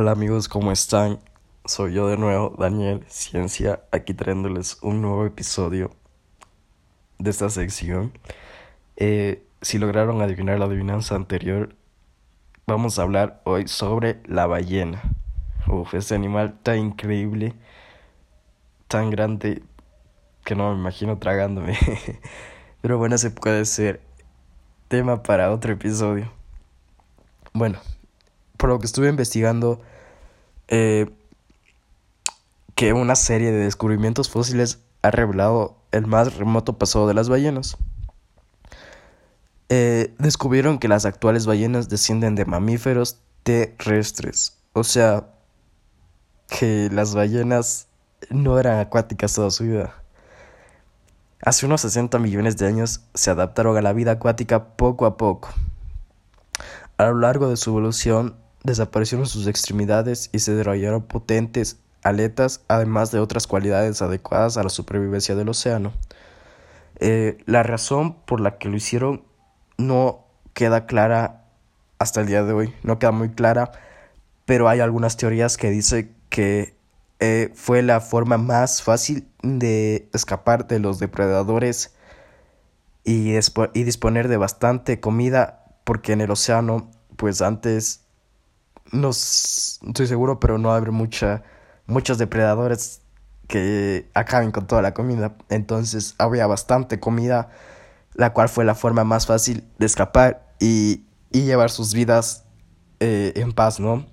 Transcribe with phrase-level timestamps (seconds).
[0.00, 1.20] Hola amigos, ¿cómo están?
[1.66, 5.90] Soy yo de nuevo, Daniel Ciencia, aquí trayéndoles un nuevo episodio
[7.18, 8.10] de esta sección.
[8.96, 11.76] Eh, si lograron adivinar la adivinanza anterior,
[12.66, 15.02] vamos a hablar hoy sobre la ballena.
[15.68, 17.52] Uf, este animal tan increíble,
[18.88, 19.62] tan grande,
[20.46, 21.76] que no me imagino tragándome.
[22.80, 24.00] Pero bueno, ese puede ser
[24.88, 26.32] tema para otro episodio.
[27.52, 27.80] Bueno,
[28.60, 29.80] por lo que estuve investigando,
[30.68, 31.10] eh,
[32.74, 37.78] que una serie de descubrimientos fósiles ha revelado el más remoto pasado de las ballenas.
[39.70, 45.30] Eh, descubrieron que las actuales ballenas descienden de mamíferos terrestres, o sea,
[46.46, 47.86] que las ballenas
[48.28, 49.94] no eran acuáticas toda su vida.
[51.42, 55.48] Hace unos 60 millones de años se adaptaron a la vida acuática poco a poco.
[56.98, 63.10] A lo largo de su evolución desaparecieron sus extremidades y se desarrollaron potentes aletas, además
[63.10, 65.92] de otras cualidades adecuadas a la supervivencia del océano.
[66.98, 69.24] Eh, la razón por la que lo hicieron
[69.78, 71.44] no queda clara
[71.98, 73.72] hasta el día de hoy, no queda muy clara,
[74.44, 76.74] pero hay algunas teorías que dicen que
[77.20, 81.94] eh, fue la forma más fácil de escapar de los depredadores
[83.04, 88.04] y, y disponer de bastante comida porque en el océano pues antes
[88.92, 91.42] no estoy seguro pero no habrá mucha
[91.86, 93.02] muchos depredadores
[93.48, 97.50] que acaben con toda la comida entonces había bastante comida
[98.14, 102.44] la cual fue la forma más fácil de escapar y, y llevar sus vidas
[103.00, 104.06] eh, en paz no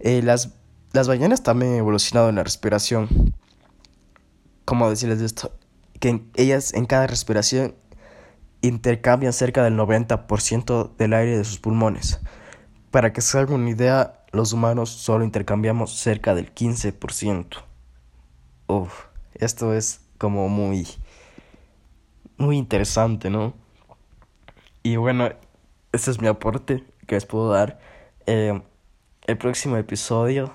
[0.00, 0.58] eh, las
[0.92, 3.34] las ballenas también han evolucionado en la respiración.
[4.64, 5.52] ¿Cómo decirles esto?
[6.00, 7.74] Que ellas en cada respiración
[8.62, 12.20] intercambian cerca del 90% del aire de sus pulmones.
[12.90, 17.64] Para que se hagan una idea, los humanos solo intercambiamos cerca del 15%.
[18.66, 20.86] Uf, esto es como muy,
[22.36, 23.54] muy interesante, ¿no?
[24.82, 25.28] Y bueno,
[25.92, 27.78] este es mi aporte que les puedo dar.
[28.26, 28.60] Eh,
[29.26, 30.52] el próximo episodio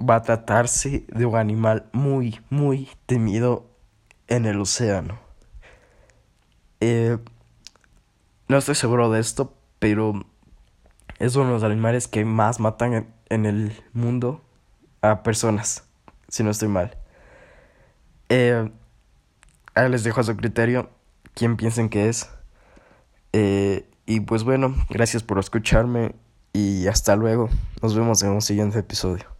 [0.00, 3.66] va a tratarse de un animal muy, muy temido
[4.28, 5.18] en el océano.
[6.80, 7.18] Eh,
[8.48, 10.24] no estoy seguro de esto, pero
[11.20, 14.42] es uno de los animales que más matan en, el mundo
[15.02, 15.84] a personas,
[16.28, 16.96] si no estoy mal.
[18.30, 18.70] Eh,
[19.74, 20.90] ahí les dejo a su criterio
[21.34, 22.30] quién piensen que es.
[23.32, 26.14] Eh, y pues bueno, gracias por escucharme
[26.54, 27.50] y hasta luego.
[27.82, 29.39] Nos vemos en un siguiente episodio.